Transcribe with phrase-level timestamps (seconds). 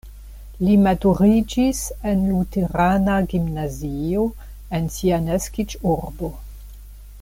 [0.67, 1.81] Li maturiĝis
[2.13, 4.27] en luterana gimnazio
[4.79, 6.37] en sia naskiĝurbo.